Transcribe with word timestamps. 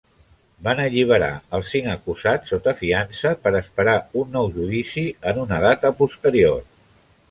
Van 0.67 0.79
alliberar 0.85 1.29
els 1.57 1.69
cinc 1.73 1.91
acusats 1.91 2.53
sota 2.55 2.75
fiança 2.81 3.35
per 3.45 3.55
esperar 3.63 3.97
un 4.25 4.35
nou 4.41 4.53
judici 4.59 5.09
en 5.35 5.47
una 5.49 5.65
data 5.71 5.97
posterior. 6.05 6.63